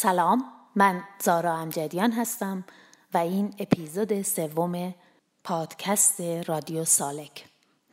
[0.00, 0.44] سلام
[0.76, 2.64] من زارا امجدیان هستم
[3.14, 4.94] و این اپیزود سوم
[5.44, 7.44] پادکست رادیو سالک.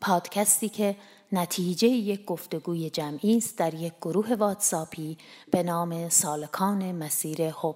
[0.01, 0.95] پادکستی که
[1.31, 5.17] نتیجه یک گفتگوی جمعی است در یک گروه واتساپی
[5.51, 7.75] به نام سالکان مسیر حب.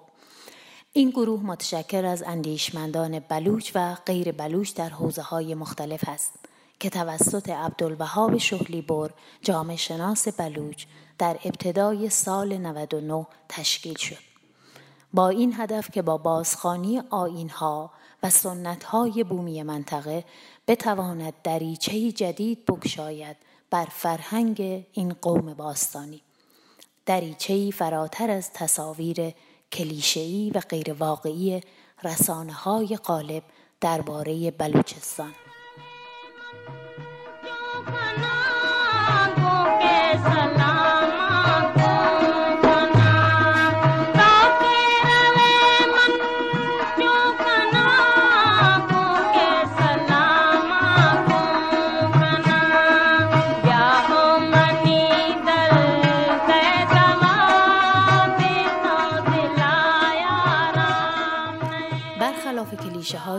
[0.93, 6.38] این گروه متشکر از اندیشمندان بلوچ و غیر بلوچ در حوزه های مختلف است
[6.79, 9.09] که توسط عبدالوهاب شهلیبر
[9.41, 10.85] جامعه شناس بلوچ
[11.17, 14.29] در ابتدای سال 99 تشکیل شد.
[15.13, 17.91] با این هدف که با بازخانی آینها
[18.23, 20.25] و سنتهای بومی منطقه
[20.67, 23.37] بتواند دریچه جدید بگشاید
[23.69, 26.21] بر فرهنگ این قوم باستانی.
[27.05, 29.33] دریچه فراتر از تصاویر
[29.71, 31.61] کلیشه‌ای و غیر واقعی
[32.03, 33.43] رسانه های غالب
[33.81, 35.33] درباره بلوچستان.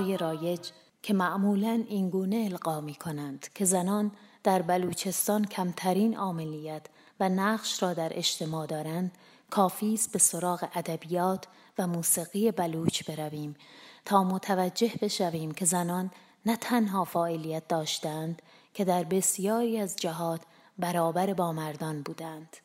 [0.01, 0.71] های رایج
[1.03, 6.87] که معمولا اینگونه القا می کنند که زنان در بلوچستان کمترین عاملیت
[7.21, 9.13] و نقش را در اجتماع دارند
[9.51, 11.47] کافی است به سراغ ادبیات
[11.79, 13.57] و موسیقی بلوچ برویم
[14.05, 16.11] تا متوجه بشویم که زنان
[16.47, 18.43] نه تنها فعالیت داشتند
[18.75, 20.41] که در بسیاری از جهات
[20.79, 22.57] برابر با مردان بودند.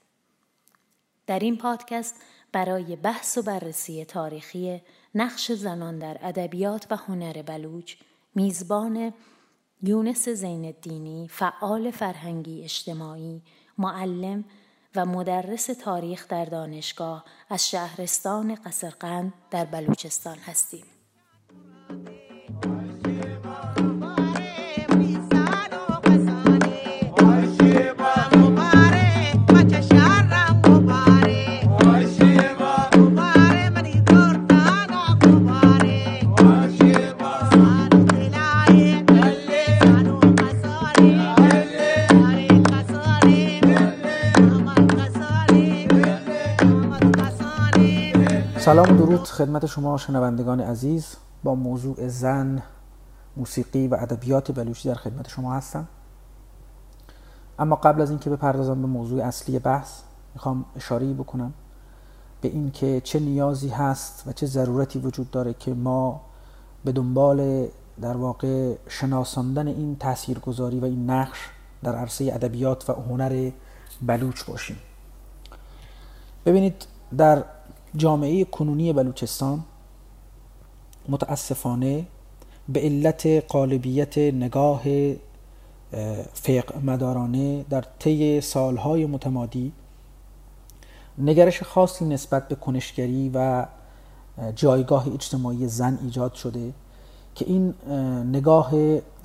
[1.28, 2.16] در این پادکست
[2.52, 4.82] برای بحث و بررسی تاریخی
[5.16, 7.96] نقش زنان در ادبیات و هنر بلوچ
[8.36, 9.14] میزبان
[9.84, 13.42] یونس زین الدینی فعال فرهنگی اجتماعی
[13.78, 14.46] معلم
[14.96, 20.95] و مدرس تاریخ در دانشگاه از شهرستان قصرقند در بلوچستان هستیم.
[49.36, 52.64] خدمت شما شنوندگان عزیز با موضوع زن
[53.38, 55.88] موسیقی و ادبیات بلوچی در خدمت شما هستم.
[57.60, 60.02] اما قبل از اینکه بپردازم به موضوع اصلی بحث
[60.34, 61.54] می‌خوام اشاره بکنم
[62.42, 66.22] به اینکه چه نیازی هست و چه ضرورتی وجود داره که ما
[66.86, 67.68] به دنبال
[68.02, 71.40] در واقع شناساندن این تاثیرگذاری و این نقش
[71.84, 73.52] در عرصه ادبیات و هنر
[74.02, 74.78] بلوچ باشیم.
[76.46, 76.86] ببینید
[77.18, 77.44] در
[77.98, 79.64] جامعه کنونی بلوچستان
[81.10, 82.06] متاسفانه
[82.70, 84.84] به علت قالبیت نگاه
[86.34, 89.72] فقه مدارانه در طی سالهای متمادی
[91.18, 93.66] نگرش خاصی نسبت به کنشگری و
[94.56, 96.74] جایگاه اجتماعی زن ایجاد شده
[97.36, 97.74] که این
[98.32, 98.72] نگاه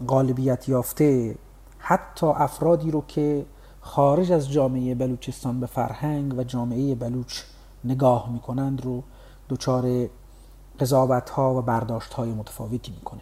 [0.09, 1.35] غالبیت یافته
[1.79, 3.45] حتی افرادی رو که
[3.81, 7.43] خارج از جامعه بلوچستان به فرهنگ و جامعه بلوچ
[7.85, 9.03] نگاه می‌کنند رو
[9.49, 10.09] دچار
[10.81, 13.21] قضاوت ها و برداشت های متفاوتی می‌کنه.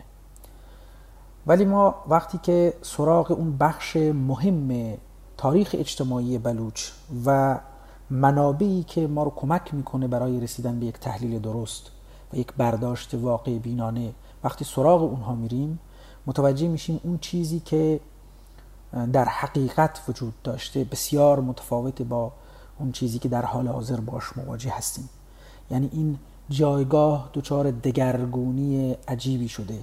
[1.46, 4.96] ولی ما وقتی که سراغ اون بخش مهم
[5.36, 6.90] تاریخ اجتماعی بلوچ
[7.26, 7.58] و
[8.10, 11.90] منابعی که ما رو کمک می‌کنه برای رسیدن به یک تحلیل درست
[12.32, 14.12] و یک برداشت واقع بینانه
[14.44, 15.78] وقتی سراغ اونها میریم
[16.26, 18.00] متوجه میشیم اون چیزی که
[19.12, 22.32] در حقیقت وجود داشته بسیار متفاوت با
[22.78, 25.08] اون چیزی که در حال حاضر باش مواجه هستیم.
[25.70, 26.18] یعنی این
[26.50, 29.78] جایگاه دچار دگرگونی عجیبی شده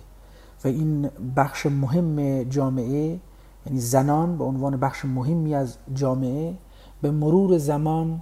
[0.64, 3.20] و این بخش مهم جامعه
[3.66, 6.54] یعنی زنان به عنوان بخش مهمی از جامعه
[7.02, 8.22] به مرور زمان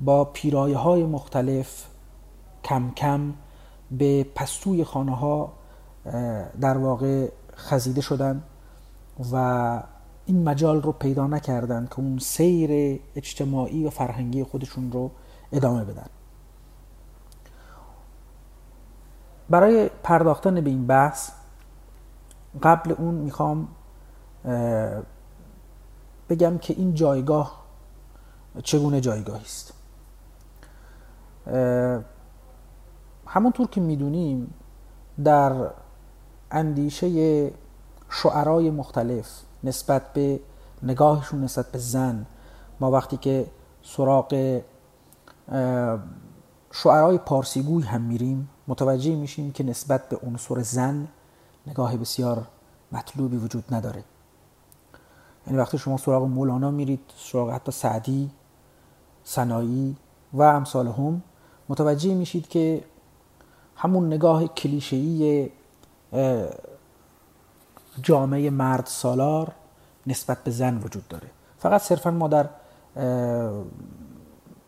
[0.00, 1.86] با پیرایه های مختلف
[2.64, 3.32] کم کم
[3.90, 5.52] به پستوی خانه ها
[6.60, 8.42] در واقع خزیده شدن
[9.32, 9.82] و
[10.26, 15.10] این مجال رو پیدا نکردن که اون سیر اجتماعی و فرهنگی خودشون رو
[15.52, 16.06] ادامه بدن.
[19.50, 21.30] برای پرداختن به این بحث
[22.62, 23.68] قبل اون می‌خوام
[26.28, 27.62] بگم که این جایگاه
[28.62, 29.74] چگونه جایگاهی است.
[33.26, 34.54] همونطور که می‌دونیم
[35.24, 35.70] در
[36.50, 37.50] اندیشه
[38.10, 40.40] شعرای مختلف نسبت به
[40.82, 42.26] نگاهشون نسبت به زن.
[42.80, 43.46] ما وقتی که
[43.82, 44.60] سراغ
[46.72, 51.08] شعرهای پارسیگوی هم میریم متوجه میشیم که نسبت به عنصر زن
[51.66, 52.46] نگاه بسیار
[52.92, 54.04] مطلوبی وجود نداره.
[55.46, 58.30] یعنی وقتی شما سراغ مولانا میرید سراغ حتی سعدی
[59.24, 59.96] سنایی
[60.32, 61.22] و امثال هم
[61.68, 62.84] متوجه میشید که
[63.76, 65.50] همون نگاه کلیشه‌ای
[68.02, 69.52] جامعه مرد سالار
[70.06, 71.28] نسبت به زن وجود داره.
[71.58, 72.48] فقط صرفا ما در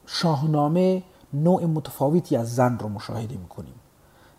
[0.06, 3.74] شاهنامه نوع متفاوتی از زن رو مشاهده می‌کنیم.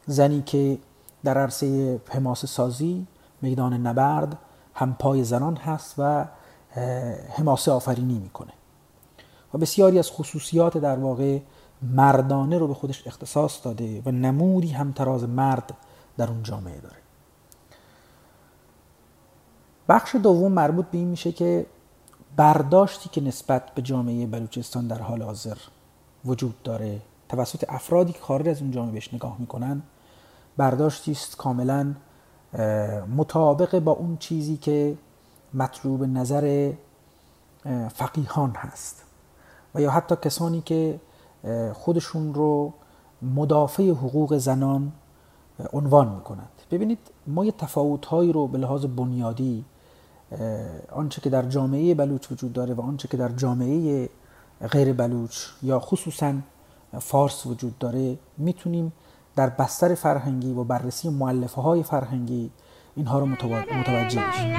[0.05, 0.77] زنی که
[1.23, 3.07] در عرصه حماسه سازی
[3.41, 4.37] میدان نبرد
[4.73, 6.25] هم پای زنان هست و
[7.37, 8.51] حماسه آفرینی می‌کنه.
[9.53, 11.39] و بسیاری از خصوصیات در واقع
[11.81, 15.73] مردانه رو به خودش اختصاص داده و نمودی هم تراز مرد
[16.17, 16.95] در اون جامعه داره.
[19.89, 21.65] بخش دوم مربوط به این میشه که
[22.35, 25.57] برداشتی که نسبت به جامعه بلوچستان در حال حاضر
[26.25, 29.81] وجود داره توسط افرادی که خارج از اون جامعه بهش نگاه می‌کنن
[30.57, 31.93] برداشتی است کاملا
[33.17, 34.97] مطابق با اون چیزی که
[35.53, 36.71] مطلوب نظر
[37.93, 39.03] فقیهان هست
[39.75, 40.99] و یا حتی کسانی که
[41.73, 42.73] خودشون رو
[43.21, 44.91] مدافع حقوق زنان
[45.73, 46.49] عنوان می‌کنند.
[46.71, 49.65] ببینید ما یه تفاوتهایی رو به لحاظ بنیادی
[50.91, 54.09] آنچه که در جامعه بلوچ وجود داره و آنچه که در جامعه
[54.71, 56.33] غیر بلوچ یا خصوصا
[56.99, 58.93] فارس وجود داره می‌تونیم
[59.35, 62.51] در بستر فرهنگی و بررسی معلفه های فرهنگی
[62.95, 64.55] اینها رو متوجه بشیم.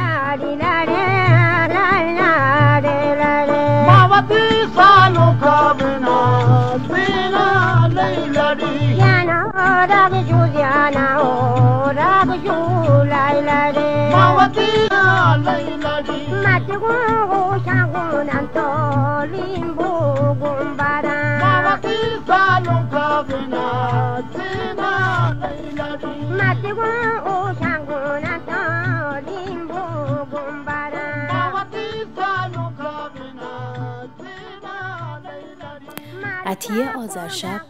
[36.47, 37.61] عطیه آذرشب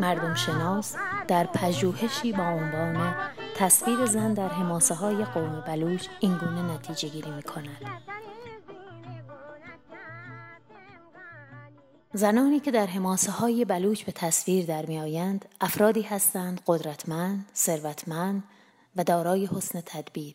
[0.00, 0.96] مردم شناس
[1.28, 3.14] در پژوهشی با عنوان
[3.56, 8.00] تصویر زن در حماسه های قوم بلوچ این گونه نتیجه گیری می کند.
[12.12, 18.44] زنانی که در حماسه های بلوچ به تصویر در می آیند افرادی هستند قدرتمند، ثروتمند
[18.96, 20.34] و دارای حسن تدبیر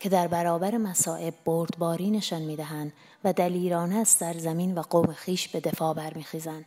[0.00, 2.92] که در برابر مصائب بردباری نشان می دهند
[3.24, 6.64] و دلیرانه از سرزمین و قوم خیش به دفاع برمیخیزند.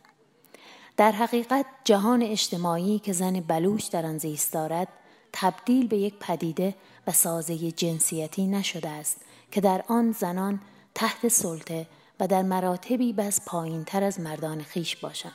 [0.96, 4.88] در حقیقت جهان اجتماعی که زن بلوچ در آن زیست دارد
[5.32, 6.74] تبدیل به یک پدیده
[7.06, 9.16] و سازه جنسیتی نشده است
[9.50, 10.60] که در آن زنان
[10.94, 11.86] تحت سلطه
[12.20, 15.32] و در مراتبی بس پایین تر از مردان خیش باشند.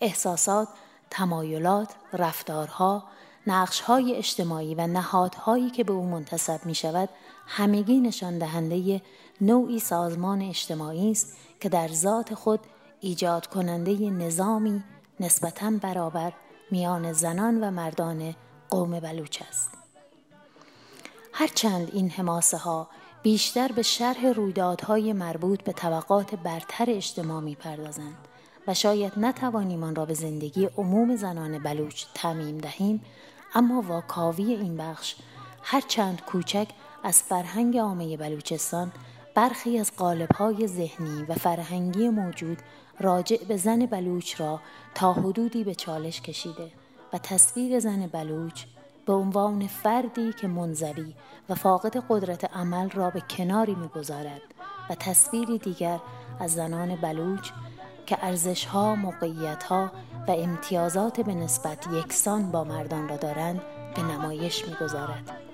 [0.00, 0.68] احساسات،
[1.10, 3.04] تمایلات، رفتارها،
[3.46, 7.08] نقشهای اجتماعی و نهادهایی که به او منتصب می شود
[7.46, 9.02] همگی نشان دهنده
[9.40, 12.60] نوعی سازمان اجتماعی است که در ذات خود
[13.00, 14.82] ایجاد کننده نظامی
[15.20, 16.32] نسبتا برابر
[16.70, 18.34] میان زنان و مردان
[18.70, 19.70] قوم بلوچ است.
[21.32, 22.88] هرچند این حماسه ها
[23.22, 28.28] بیشتر به شرح رویدادهای مربوط به طبقات برتر اجتماع می پردازند
[28.66, 33.04] و شاید نتوانیم آن را به زندگی عموم زنان بلوچ تعمیم دهیم
[33.54, 35.16] اما واکاوی این بخش
[35.62, 36.68] هرچند کوچک
[37.04, 38.92] از فرهنگ عامه بلوچستان
[39.34, 42.58] برخی از قالب‌های ذهنی و فرهنگی موجود
[43.00, 44.60] راجع به زن بلوچ را
[44.94, 46.70] تا حدودی به چالش کشیده
[47.12, 48.64] و تصویر زن بلوچ
[49.06, 51.14] به عنوان فردی که منزوی
[51.48, 54.42] و فاقد قدرت عمل را به کناری می‌گذارد
[54.90, 56.00] و تصویری دیگر
[56.40, 57.50] از زنان بلوچ
[58.06, 59.90] که ارزشها، موقعیتها
[60.28, 63.60] و امتیازات به نسبت یکسان با مردان را دارند
[63.94, 65.47] به نمایش می‌گذارد.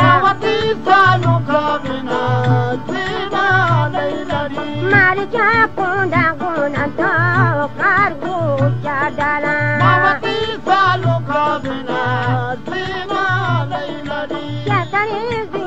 [0.00, 2.20] Mawati salu kabina,
[2.86, 3.46] zima
[3.94, 4.64] leiladi.
[9.82, 12.00] Mawati salu kabina,
[12.66, 13.24] zima
[13.70, 14.44] leiladi.
[14.70, 15.65] Yatari zima.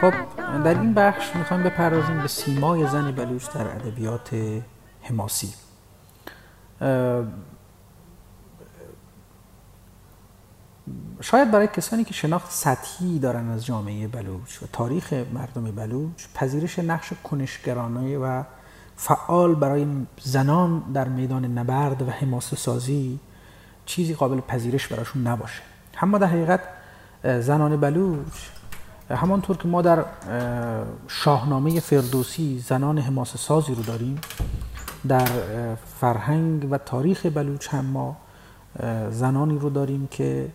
[0.00, 0.12] خب
[0.64, 4.30] در این بخش می‌خوایم بپردازیم به سیمای زن بلوچ در ادبیات
[5.02, 5.54] حماسی.
[11.20, 16.78] شاید برای کسانی که شناخت سطحی دارن از جامعه بلوچ و تاریخ مردم بلوچ پذیرش
[16.78, 18.42] نقش کنشگرانه و
[18.96, 19.86] فعال برای
[20.22, 23.18] زنان در میدان نبرد و حماسه سازی
[23.86, 25.62] چیزی قابل پذیرش براشون نباشه.
[26.02, 26.60] اما در حقیقت
[27.40, 28.57] زنان بلوچ
[29.10, 30.04] همانطور که ما در
[31.08, 34.20] شاهنامه فردوسی زنان حماسه سازی رو داریم
[35.08, 35.28] در
[36.00, 38.16] فرهنگ و تاریخ بلوچ هم ما
[39.10, 40.48] زنانی رو داریم که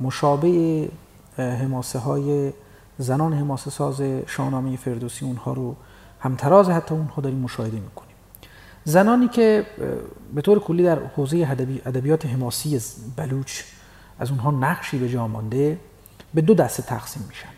[0.00, 0.88] مشابه
[1.36, 2.52] حماسه های
[2.98, 5.76] زنان حماسه ساز شاهنامه فردوسی اونها رو
[6.20, 8.16] همتراز حتی اونها داریم مشاهده می‌کنیم.
[8.84, 9.66] زنانی که
[10.34, 11.36] به طور کلی در حوزه
[11.86, 12.80] ادبیات حماسی
[13.16, 13.62] بلوچ
[14.18, 15.78] از اونها نقشی به جا مانده
[16.34, 17.55] به دو دسته تقسیم میشن.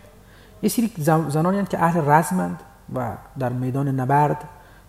[0.63, 0.93] یه سری
[1.29, 2.61] زنانی که اهل رزمند
[2.95, 4.45] و در میدان نبرد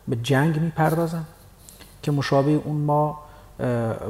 [0.08, 1.24] به جنگ می‌پردازن
[2.02, 3.20] که مشابه اون ما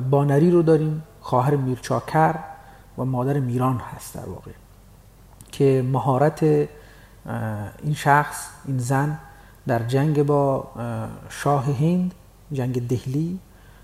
[0.09, 2.35] بانری رو داریم خواهر میرچاکر
[2.97, 4.51] و مادر میران هست در واقع
[5.51, 9.17] که مهارت این شخص این زن
[9.67, 10.67] در جنگ با
[11.29, 12.13] شاه هند
[12.51, 13.39] جنگ دهلی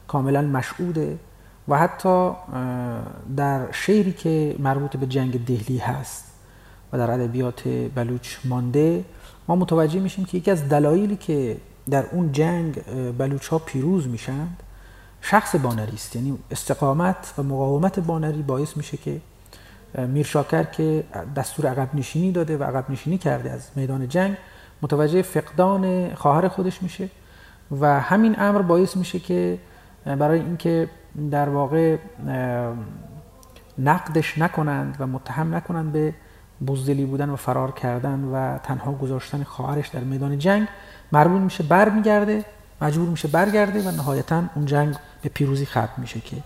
[0.08, 1.20] کاملا مشعوده
[1.68, 2.32] و حتی
[3.38, 6.35] در شعری که مربوط به جنگ دهلی هست.
[6.94, 9.06] و در ادبیات بلوچ مانده.
[9.48, 11.58] ما متوجه میشیم که یکی از دلایلی که
[11.90, 12.82] در اون جنگ
[13.18, 14.64] بلوچ ها پیروز میشند
[15.22, 16.16] شخص بانری است.
[16.16, 19.22] یعنی استقامت و مقاومت بانری باعث میشه که
[19.98, 21.04] میر شاکر که
[21.36, 24.38] دستور عقب نشینی داده و عقب نشینی کرده از میدان جنگ
[24.82, 27.10] متوجه فقدان خواهر خودش میشه
[27.82, 29.58] و همین امر باعث میشه که
[30.06, 30.90] برای اینکه
[31.32, 31.98] در واقع
[33.78, 36.14] نقدش نکنند و متهم نکنند به
[36.68, 40.68] بزدلی بودن و فرار کردن و تنها گذاشتن خواهرش در میدان جنگ
[41.12, 42.46] مربوط میشه برمیگرده
[42.82, 46.38] مجبور میشه برگرده و نهایتا اون جنگ به پیروزی ختم میشه که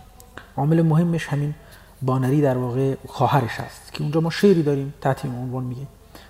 [0.56, 1.54] عامل مهمش همین
[2.02, 5.86] بانری در واقع خواهرش هست که اونجا ما شعری داریم تحت این عنوان میگه.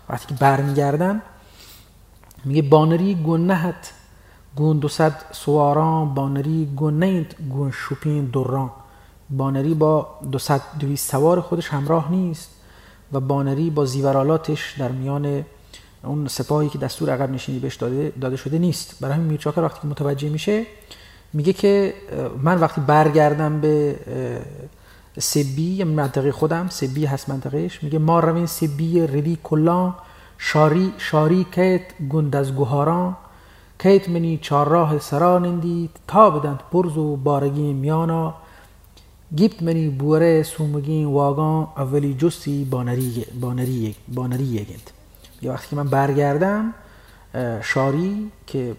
[0.08, 1.22] وقتی که برمیگردن
[2.44, 3.92] میگه بانری گنهت
[4.56, 8.70] گون دو صد سواران بانری گنهت گون شوپین دوران.
[9.30, 10.60] بانری با دو صد
[10.96, 12.50] سوار خودش همراه نیست.
[13.12, 15.45] و بانری با زیورالاتش در میان
[16.05, 18.97] اون سپاهی که دستور عقب نشینی بهش داده, داده شده نیست.
[19.00, 20.67] برای همین میرچاکر وقتی که متوجه میشه
[21.33, 21.95] میگه که
[22.43, 23.97] من وقتی برگردم به
[25.19, 29.95] سبی یا منطقه خودم سبی هست منطقهش میگه ما روین سبی ردی کلان
[30.38, 33.17] شاری شاری کیت گند از گوهاران
[33.79, 38.35] کیت منی چار راه سران اندید تا بدند برز و بارگی میانا.
[39.37, 44.66] گیبت منی بوره سومگین واگان اولی جستی بانری بانری بانری
[45.42, 46.75] یا وقتی که من برگردم
[47.62, 48.76] شاری که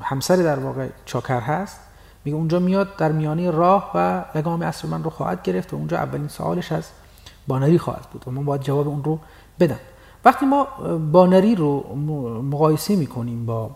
[0.00, 1.80] همسر در واقع چاکر هست
[2.24, 5.96] میگه اونجا میاد در میانه راه و لگام اصر من رو خواهد گرفت و اونجا
[5.96, 6.84] اولین سوالش از
[7.46, 8.24] بانری خواهد بود.
[8.26, 9.18] و من باید جواب اون رو
[9.60, 9.78] بدم.
[10.24, 10.64] وقتی ما
[11.12, 11.96] بانری رو
[12.50, 13.70] مقایسه می‌کنیم با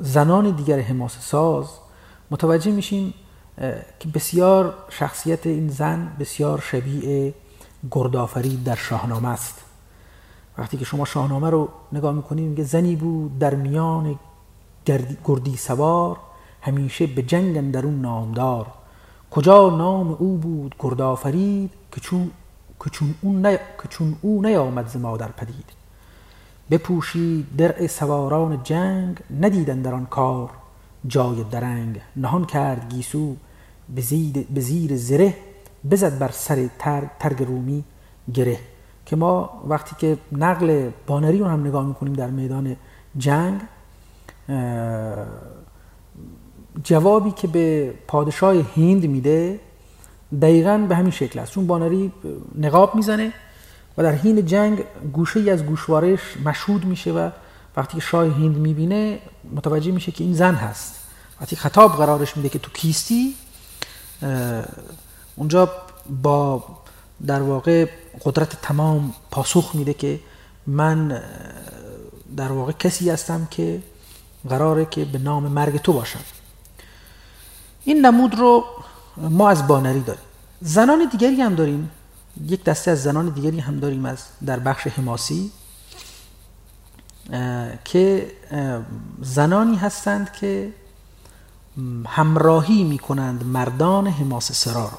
[0.00, 1.66] زنان دیگر حماسه ساز
[2.30, 3.14] متوجه میشیم
[4.00, 7.34] که بسیار شخصیت این زن بسیار شبیه
[7.90, 9.64] گردآفرید در شاهنامه است.
[10.58, 14.18] وقتی که شما شاهنامه رو نگاه می‌کنید میگه زنی بود در میان
[15.24, 16.16] گردی سوار
[16.62, 18.66] همیشه به جنگ در اون نامدار.
[19.30, 22.30] کجا نام او بود گردآفرید که چون
[22.84, 23.42] که چون او,
[23.88, 25.70] چون او نیامد ز مادر پدید.
[26.70, 30.50] بپوشید درع سواران جنگ ندیدن در آن کار.
[31.06, 33.36] جای درنگ نهان کرد گیسو
[34.54, 35.34] به زیر زره
[35.90, 36.68] بزد بر سر
[37.18, 37.84] ترگ رومی
[38.34, 38.58] گره.
[39.06, 42.76] که ما وقتی که نقل بانری رو هم نگاه می‌کنیم در میدان
[43.18, 43.60] جنگ
[46.84, 49.60] جوابی که به پادشاه هند میده
[50.42, 51.52] دقیقا به همین شکل است.
[51.52, 52.12] چون بانری
[52.58, 53.32] نقاب می‌زنه
[53.98, 57.30] و در حین جنگ گوشه ای از گوشوارش مشهود میشه و
[57.76, 59.18] وقتی که شاه هند می‌بینه
[59.56, 60.94] متوجه میشه که این زن هست.
[61.40, 63.34] وقتی خطاب قرارش میده که تو کیستی
[65.36, 65.68] اونجا
[66.22, 66.64] با
[67.26, 67.86] در واقع
[68.24, 70.20] قدرت تمام پاسخ میده که
[70.66, 71.22] من
[72.36, 73.82] در واقع کسی هستم که
[74.48, 76.20] قراره که به نام مرگ تو باشم.
[77.84, 78.64] این نمود رو
[79.16, 80.22] ما از بانری داریم.
[80.60, 81.90] زنان دیگری هم داریم.
[82.46, 85.50] یک دسته از زنان دیگری هم داریم از در بخش حماسی
[87.84, 88.32] که
[89.22, 90.72] زنانی هستند که
[92.06, 94.98] همراهی می کنند مردان حماس سرا رو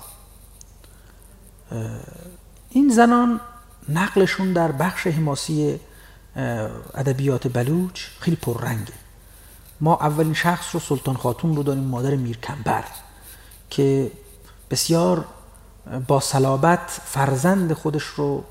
[2.69, 3.39] این زنان
[3.89, 5.79] نقلشون در بخش حماسی
[6.95, 8.93] ادبیات بلوچ خیلی پررنگه.
[9.81, 12.83] ما اولین شخص رو سلطان خاتون رو داریم مادر میرکمبر
[13.69, 14.11] که
[14.71, 15.25] بسیار
[16.07, 18.43] با صلابت فرزند خودش رو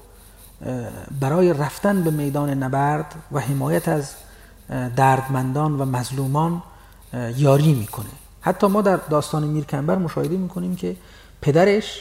[1.21, 4.15] برای رفتن به میدان نبرد و حمایت از
[4.97, 6.63] دردمندان و مظلومان
[7.37, 8.11] یاری می‌کنه.
[8.41, 10.97] حتی ما در داستان میرکنبر مشاهده می‌کنیم که
[11.41, 12.01] پدرش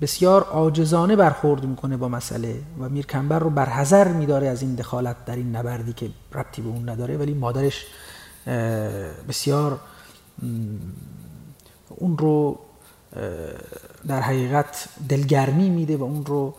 [0.00, 5.36] بسیار عاجزانه برخورد می‌کنه با مسئله و میرکنبر رو برحضر میداره از این دخالت در
[5.36, 7.86] این نبردی که ربطی به اون نداره ولی مادرش
[9.28, 9.80] بسیار
[11.88, 12.58] اون رو
[14.06, 16.54] در حقیقت دلگرمی میده و اون رو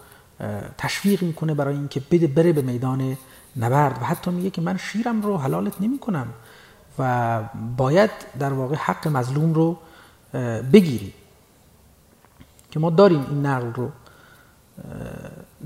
[0.77, 3.17] تشویق می‌کنه برای اینکه بده بره به میدان
[3.57, 4.01] نبرد.
[4.01, 6.27] و حتی میگه که من شیرم رو حلالت نمی کنم
[6.99, 7.41] و
[7.77, 9.77] باید در واقع حق مظلوم رو
[10.71, 11.13] بگیری
[12.71, 13.91] که ما داریم این نقل رو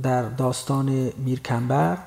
[0.01, 1.97] در داستان میرکمبر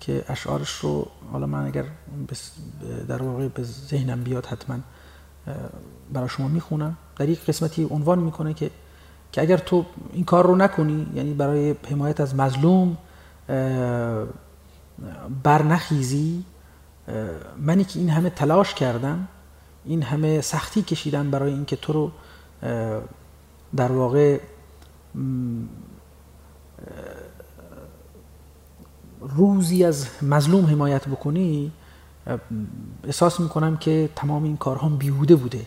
[0.00, 1.84] که اشعارش رو حالا من اگر
[3.08, 4.76] در واقع به ذهنم بیاد حتما
[6.12, 6.96] برای شما می‌خونم.
[7.16, 8.70] در یک قسمتی عنوان می‌کنه که
[9.32, 12.96] که اگر تو این کار رو نکنی یعنی برای حمایت از مظلوم
[15.42, 16.44] برنخیزی
[17.58, 19.28] منی که این همه تلاش کردم
[19.84, 22.10] این همه سختی کشیدم برای اینکه تو رو
[23.76, 24.40] در واقع
[29.20, 31.72] روزی از مظلوم حمایت بکنی
[33.04, 35.66] احساس می‌کنم که تمام این کارها بیهوده بوده.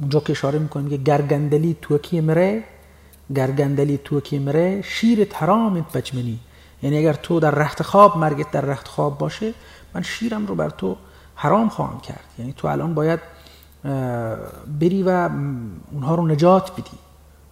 [0.00, 2.64] اونجا که اشاره می‌کنم که گرگندلی توکی مره
[3.36, 6.40] گرگندلی توکی مره شیر ترامت بچمنی
[6.82, 9.54] یعنی اگر تو در رخت خواب مرگت در رخت خواب باشه
[9.94, 10.96] من شیرم رو بر تو
[11.34, 12.24] حرام خواهم کرد.
[12.38, 13.20] یعنی تو الان باید
[14.80, 15.30] بری و
[15.92, 16.98] اونها رو نجات بدی.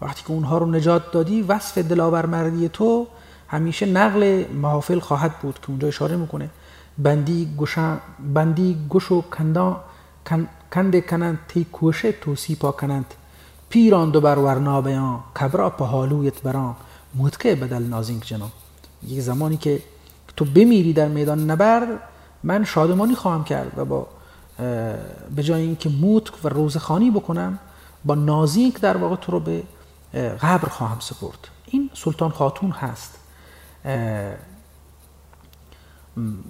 [0.02, 3.06] وقتی که اونها رو نجات دادی وصف دلاورمردی تو
[3.48, 6.50] همیشه نقل محافل خواهد بود که اونجا اشاره می‌کنه.
[6.98, 7.96] بندی گوشا
[8.34, 9.76] بندی گوش و کندان
[10.72, 13.14] کند کنند تی کوشه تو سیپا کنند.
[13.68, 16.76] پیران دو بر ورنا بیان کبرا په حالویت بران.
[17.14, 18.50] مدکه بدل نازینک جنان
[19.06, 19.82] یک زمانی که
[20.36, 21.88] تو بمیری در میدان نبرد
[22.42, 24.06] من شادمانی خواهم کرد و با
[25.36, 27.58] به جای اینکه موت و روزخانی بکنم
[28.04, 29.62] با نازینک در واقع تو رو به
[30.42, 31.48] قبر خواهم سپرد.
[31.66, 33.18] این سلطان خاتون هست.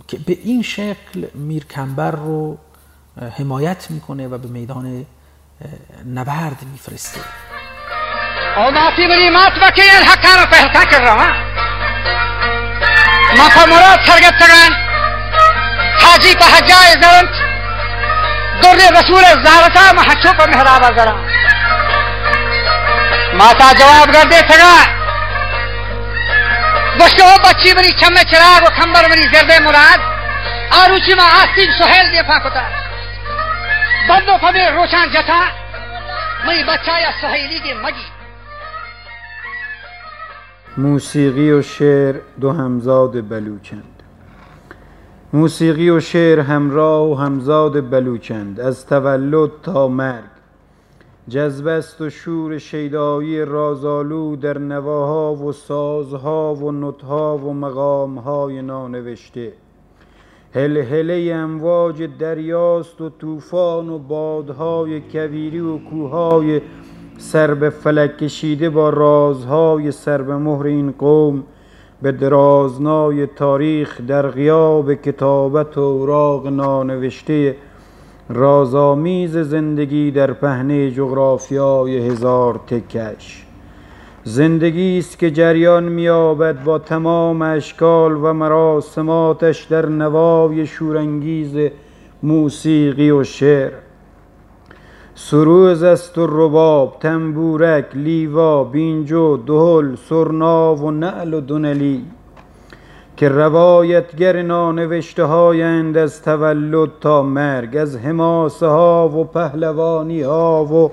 [0.09, 2.59] که به این شکل میرکمبر رو
[3.39, 5.07] حمایت می‌کنه و به میدان
[6.15, 7.21] نبرد میفرسته.
[8.57, 9.53] اوماتی بری مات
[11.05, 11.50] رها
[13.39, 14.71] মাথা মোড়া সার্গের থাকান
[16.03, 17.33] হাজি পা হাজা এজন্ত
[18.63, 21.17] দরে রসুল জারতা মহাছো মেহরাব জরা
[23.39, 24.75] মাতা جواب کر دے تھگا
[26.99, 29.99] گوشتو بچی بری چھم میں چراغ و کھمبر بری زردے مراد.
[30.77, 32.63] اور اچھی ماں آسیم سہیل دے پاکتا
[34.09, 35.41] بندو پبے روشان جتا.
[36.45, 38.07] مئی بچہ یا سہیلی کے مجی.
[40.77, 44.03] موسیقی و شعر دو همزاد بلوچند.
[45.33, 48.61] موسیقی و شعر همراه و همزاد بلوچند.
[48.61, 50.25] از تولد تا مرگ.
[51.29, 59.53] جذبه است و شور شیدایی رازآلو در نواها و سازها و نطها و مقامهای نانوشته.
[60.55, 66.61] هلهله امواج دریاست و طوفان و بادهای کویری و کوههای
[67.21, 71.43] سر به فلک کشیده با رازهای سر به مهر این قوم
[72.03, 77.57] به درازنای تاریخ در غیاب کتابت و اوراق نانوشته
[78.29, 83.47] رازآمیز زندگی در پهنه جغرافیای هزار تکش.
[84.25, 91.71] زندگی است که جریان مییابد با تمام اشکال و مراسماتش در نوای شورانگیز
[92.23, 93.71] موسیقی و شعر.
[95.15, 102.05] سروز است و رباب تنبورک لیوا بینجو دهل سرنا و نعل و دونلی
[103.17, 110.91] که روایتگر نانوشته هایند از تولد تا مرگ از حماسه ها و پهلوانی ها و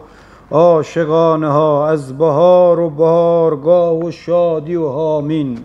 [0.51, 5.57] عاشقانه ها از بهار و بهارگاه و شادی و هامین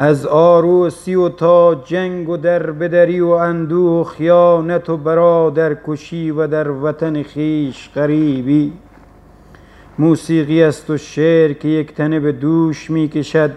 [0.00, 6.30] از آروسی و تا جنگ و در بدری و اندوه و خیانت و برادر کشی
[6.30, 8.72] و در وطن خیش غریبی.
[9.98, 13.50] موسیقی است و شعر که یک تنه به دوش می کشد.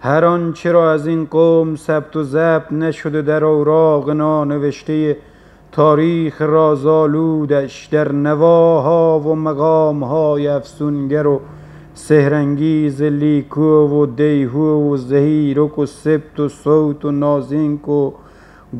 [0.00, 5.16] هر آنچه را از این قوم ثبت و ضبط نشده در اوراق نانوشته
[5.72, 11.40] تاریخ رازآلودش در نواها و مقامهای افسونگر و
[11.98, 18.12] سهرنگیز لیکو و دیهو و زهیرک و سبت و صوت و نازینک و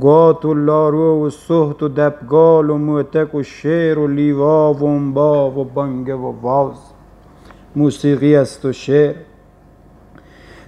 [0.01, 5.51] گات و لارو و سهت و دبگال و معتک و شعر و لیوا و انبا
[5.51, 6.77] و بانگه و واز.
[7.77, 9.15] موسیقی است و شعر.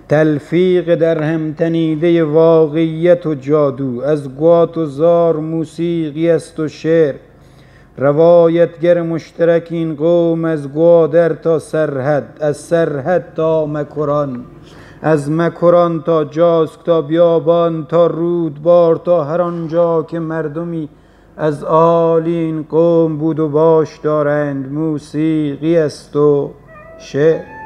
[0.08, 4.00] تلفیق در هم تنیده واقعیت و جادو.
[4.00, 7.14] از گوات و زار موسیقی است و شعر.
[7.98, 14.44] روایتگر مشترک این قوم از گوادر تا سرحد از سرحد تا مکران
[15.02, 20.88] از مکران تا جاسک تا بیابان تا رودبار تا هر آنجا که مردمی
[21.36, 26.50] از آل این قوم بود و باش دارند موسیقی است و
[26.98, 27.57] شعر.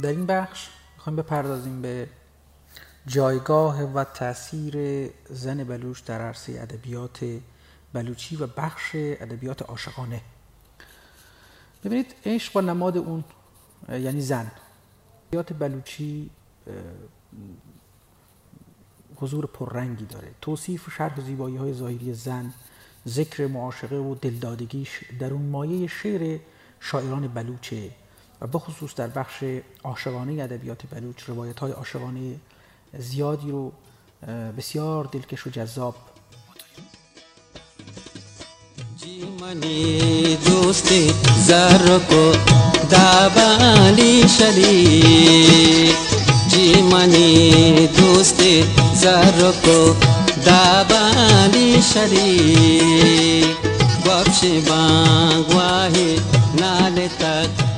[0.00, 2.08] در این بخش می‌خوایم بپردازیم به
[3.06, 7.40] جایگاه و تاثیر زن بلوچ در عرصه ادبیات
[7.92, 10.20] بلوچی و بخش ادبیات عاشقانه.
[11.84, 13.24] ببینید عشق با نماد اون
[13.88, 14.50] یعنی زن.
[15.26, 16.30] ادبیات بلوچی
[19.16, 20.28] حضور پررنگی داره.
[20.40, 22.52] توصیف و شرح زیبایی های ظاهری زن
[23.08, 26.38] ذکر معاشقه و دلدادگیش در اون مایه شعر
[26.80, 27.90] شاعران بلوچه.
[28.40, 29.44] و بخصوص در بخش
[29.84, 32.36] عاشقانه ادبیات بلوچ روایت های عاشقانه
[32.98, 33.72] زیادی رو
[34.58, 35.94] بسیار دلکش و جذاب
[38.96, 40.92] جیمنی دوست
[41.36, 42.32] زر کو
[42.90, 45.94] دابالی شلی.
[46.48, 48.42] جیمنی دوست
[48.94, 49.94] زر کو
[50.44, 53.44] دابالی شلی.
[54.06, 56.20] بخش بانگ واهی
[56.60, 57.69] نال تک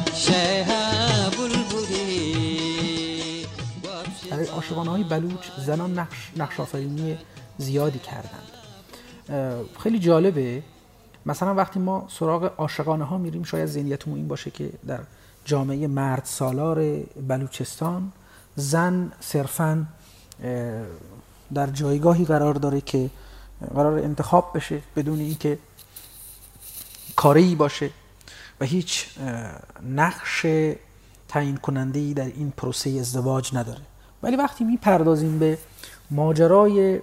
[4.30, 7.18] در عاشقانه های بلوچ زنان نقش, نقش آفرینی
[7.58, 8.48] زیادی کردند.
[9.82, 10.62] خیلی جالبه.
[11.26, 15.00] مثلا وقتی ما سراغ عاشقانه ها میریم شاید ذهنیتمون این باشه که در
[15.44, 18.12] جامعه مرد سالار بلوچستان
[18.56, 19.86] زن صرفا
[21.54, 23.10] در جایگاهی قرار داره که
[23.74, 25.58] قرار انتخاب بشه بدون اینکه
[27.16, 27.90] کاری باشه.
[28.60, 29.06] و هیچ
[29.82, 30.46] نقش
[31.28, 33.80] تعیین کننده ای در این پروسه ازدواج نداره.
[34.22, 35.58] ولی وقتی می‌پردازیم به
[36.10, 37.00] ماجرای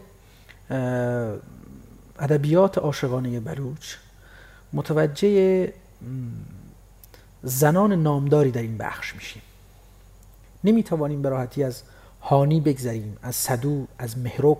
[2.20, 3.96] ادبیات عاشقانه بلوچ
[4.74, 5.74] متوجه
[7.44, 9.42] زنان نامداری در این بخش میشیم.
[10.64, 11.84] نمی‌توانیم به راحتی از
[12.22, 14.58] هانی بگذریم از صدو از مهرک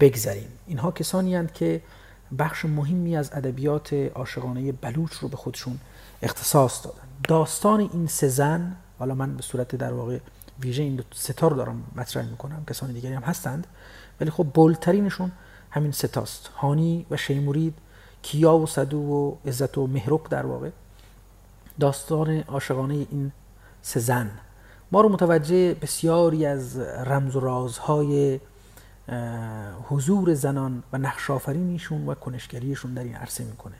[0.00, 0.48] بگذریم.
[0.66, 1.82] اینها کسانی هستند که
[2.38, 5.78] بخش مهمی از ادبیات عاشقانه بلوچ رو به خودشون
[6.24, 6.98] اختصاص دادن.
[7.28, 10.18] داستان این سه زن حالا من به صورت در واقع
[10.60, 13.66] ویژه این ستا رو دارم مطرح می‌کنم کسان دیگری هم هستند
[14.20, 15.32] ولی خب بولترینشون
[15.70, 16.46] همین ستاست.
[16.46, 17.74] هانی و شیمورید
[18.22, 20.70] کیا و صدو و عزت و مهرک در واقع.
[21.80, 23.32] داستان عاشقانه این
[23.82, 24.30] سه زن.
[24.92, 28.40] ما رو متوجه بسیاری از رمز و رازهای
[29.88, 31.38] حضور زنان و نقش و
[32.14, 33.74] کنشگریشون در این عرصه می‌کنه.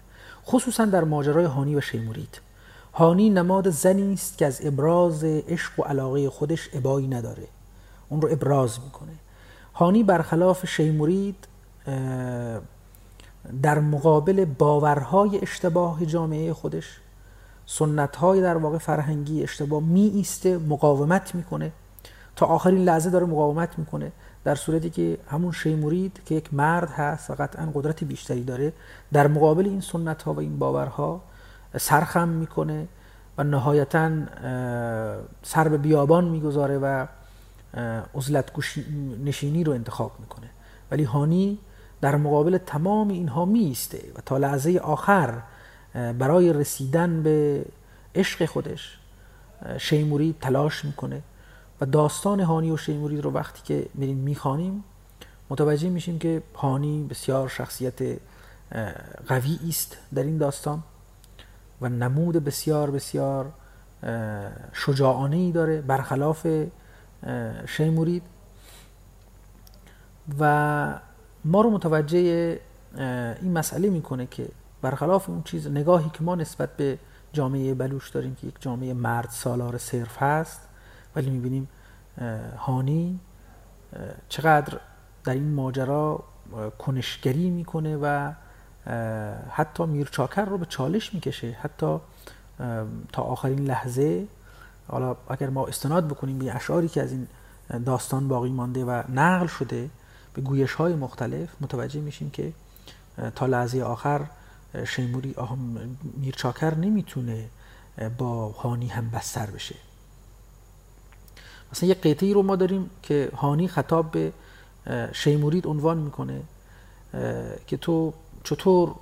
[0.46, 2.40] خصوصا در ماجرای هانی و شیمورید
[2.94, 7.46] هانی نماد زنی است که از ابراز عشق و علاقه خودش ابایی نداره.
[8.09, 9.12] اون رو ابراز می‌کنه.
[9.74, 11.46] هانی برخلاف شیمورید
[13.62, 17.00] در مقابل باورهای اشتباه جامعه خودش
[17.66, 21.72] سنتهای در واقع فرهنگی اشتباه می ایسته مقاومت می‌کنه.
[22.37, 24.12] تا آخرین لحظه داره مقاومت می‌کنه.
[24.44, 28.72] در صورتی که همون شیمورید که یک مرد هست و قطعا قدرت بیشتری داره
[29.12, 31.20] در مقابل این سنت ها و این باورها
[31.76, 32.88] سرخم می‌کنه
[33.38, 34.11] و نهایتا
[35.42, 37.07] سر به بیابان می‌گذاره و
[38.14, 38.52] عزلت
[39.24, 40.50] نشینی رو انتخاب می‌کنه.
[40.90, 41.59] ولی هانی
[42.00, 45.35] در مقابل تمام اینها میسته و تا لحظه آخر
[45.94, 47.64] برای رسیدن به
[48.14, 48.98] عشق خودش
[49.78, 51.22] شیمورید تلاش می‌کنه.
[51.85, 54.85] داستان هانی و شیمورید رو وقتی که میریم می‌خوانیم
[55.51, 58.18] متوجه میشیم که هانی بسیار شخصیت
[59.27, 60.83] قوی است در این داستان
[61.81, 63.53] و نمود بسیار بسیار
[64.73, 66.47] شجاعانه ای داره برخلاف
[67.66, 68.23] شیمورید.
[70.38, 71.01] و
[71.44, 72.61] ما رو متوجه
[73.42, 74.49] این مسئله می‌کنه که
[74.83, 76.99] برخلاف اون چیز نگاهی که ما نسبت به
[77.33, 80.61] جامعه بلوچ داریم که یک جامعه مرد سالار صرف هست
[81.16, 81.68] ولی می‌بینیم
[82.59, 83.20] هانی
[84.29, 84.81] چقدر
[85.24, 86.24] در این ماجرا
[86.79, 88.33] کنشگری می‌کنه و
[89.50, 91.57] حتی میرچاکر رو به چالش می‌کشه.
[91.62, 91.98] حتی
[93.12, 94.27] تا آخرین لحظه
[94.88, 97.27] حالا اگر ما استناد بکنیم به اشعاری که از این
[97.85, 99.90] داستان باقی مانده و نقل شده
[100.35, 102.53] به گویش های مختلف متوجه میشیم که
[103.35, 104.27] تا لحظه آخر
[104.87, 105.35] شیموری
[106.14, 107.48] میرچاکر نمی‌تونه
[108.18, 109.74] با هانی هم بستر بشه.
[111.74, 114.32] مثلا یه قطعی رو ما داریم که هانی خطاب به
[115.12, 116.42] شیمورید عنوان می‌کنه
[117.66, 118.12] که تو
[118.44, 118.94] چطور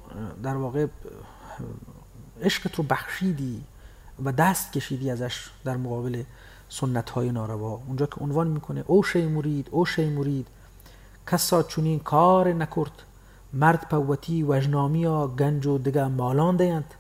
[0.43, 0.87] در واقع
[2.43, 3.63] عشقت رو بخشیدی
[4.25, 6.23] و دست کشیدی ازش در مقابل
[6.69, 7.81] سنت های ناروا.
[7.87, 10.47] اونجا که عنوان می‌کنه او شیمورید او شیمورید
[11.27, 13.03] کسا چونین کار نکرد
[13.53, 16.95] مرد پوتی وجنامی ها گنج و دگه مالان دیند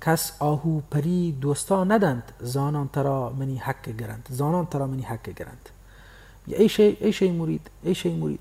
[0.00, 4.26] کس آهو پری دوستا ندند زانان ترا منی حق گرند.
[4.30, 5.68] زانان ترا منی حق گرند.
[6.46, 8.40] ای شی ای شی مرید ای شی مرید.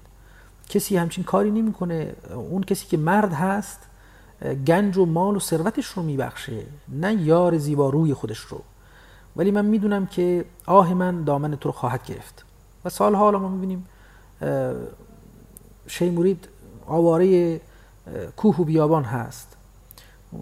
[0.69, 2.15] کسی همچین کاری نمی‌کنه.
[2.33, 3.79] اون کسی که مرد هست
[4.67, 8.61] گنج و مال و ثروتش رو میبخشه نه یار زیباروی خودش رو.
[9.35, 12.45] ولی من می‌دونم که آه من دامن تو رو خواهد گرفت.
[12.85, 13.85] و سال حالا ما می‌بینیم
[15.87, 16.47] شی مرید
[16.85, 17.61] آواره
[18.37, 19.52] کوه و بیابان هست.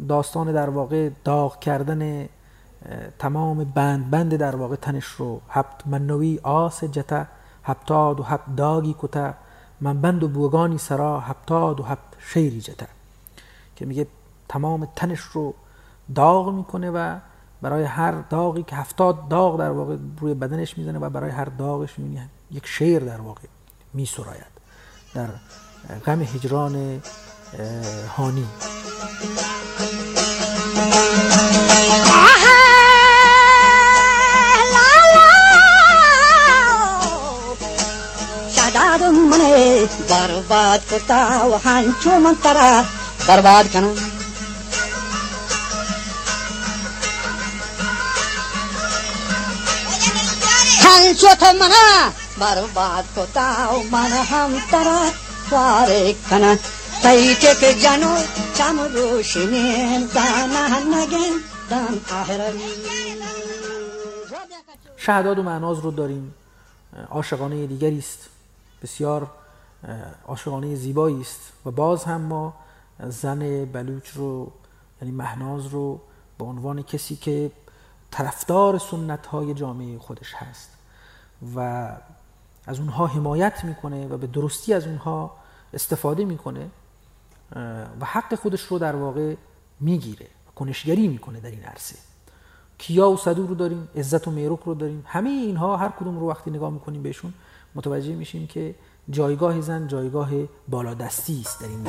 [0.10, 2.30] داستان در واقع داغ کردن
[3.20, 5.42] تمام بند بند در واقع تنش رو.
[5.50, 7.26] هفت منوی آس جتا
[7.64, 9.34] هفتاد و هفت داگی کتا
[9.82, 12.86] من بند و بوگانی سرا هفتاد و هفت شیری جتا
[13.76, 14.08] که میگه
[14.50, 15.54] تمام تنش رو
[16.16, 17.20] داغ می‌کنه و
[17.62, 22.00] برای هر داغی که هفتاد داغ در واقع روی بدنش می‌زنه و برای هر داغش
[22.00, 23.48] می‌بینی یک شیر در واقع
[23.94, 24.52] میسراید
[25.14, 25.30] در
[26.06, 27.02] غم هجران
[28.18, 28.48] هانی.
[40.12, 41.18] बर्बाद करता
[41.64, 42.70] हांचो मंतरा
[43.28, 43.92] बर्बाद कनो।
[50.84, 51.86] हांचो तो मना।
[52.40, 53.46] बर्बाद करता
[53.94, 55.00] मन हम तरा
[56.30, 56.52] कना।
[57.04, 58.12] ಪೈಟೆಕ ಜನು
[60.94, 61.36] نگین
[61.70, 62.52] دان دم
[64.98, 66.34] شهداد و معناز رو داریم.
[67.10, 68.30] عاشقانه دیگری است.
[68.84, 69.28] بسیار
[70.28, 71.42] عاشقانه زیبایی است.
[71.66, 72.54] و باز هم ما
[73.22, 74.52] زن بلوچ رو
[75.02, 76.02] یعنی مهناز رو
[76.38, 77.52] به عنوان کسی که
[78.12, 80.70] طرفدار سنت های جامعه خودش هست
[81.56, 81.60] و
[82.66, 85.32] از اونها حمایت می‌کنه و به درستی از اونها
[85.74, 86.70] استفاده می‌کنه.
[88.00, 89.36] و حق خودش رو در واقع
[89.80, 91.96] می‌گیره کنشگری می‌کنه در این عرصه.
[92.78, 96.30] کیا و صدور رو داریم عزت و میروک رو داریم همه اینها هر کدوم رو
[96.30, 97.34] وقتی نگاه می‌کنیم بهشون
[97.76, 98.76] متوجه میشیم که
[99.10, 100.30] جایگاه زن جایگاه
[100.68, 101.88] بالادستی است در این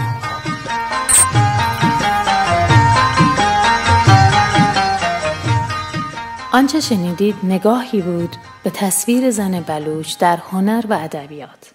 [6.53, 11.75] آنچه شنیدید نگاهی بود به تصویر زن بلوچ در هنر و ادبیات.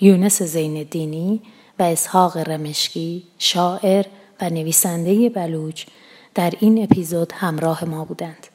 [0.00, 1.42] یونس زین دینی
[1.78, 4.04] و اسحاق رمشکی شاعر
[4.40, 5.86] و نویسنده بلوچ
[6.34, 8.46] در این اپیزود همراه ما بودند.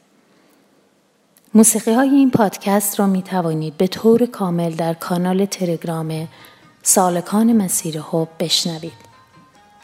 [1.54, 6.28] موسیقی های این پادکست را می توانید به طور کامل در کانال تلگرام
[6.82, 9.08] سالکان مسیر حب بشنوید.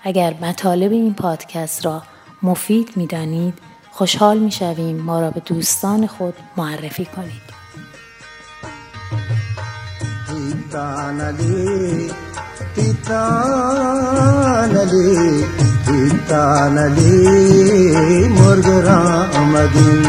[0.03, 2.03] اگر مطالب این پادکست را
[2.42, 3.59] مفید می دانید
[3.90, 7.55] خوشحال می شویم ما را به دوستان خود معرفی کنید.
[12.77, 14.01] तितानले
[15.87, 17.13] तितानले
[18.37, 20.05] मुर्गरामदिन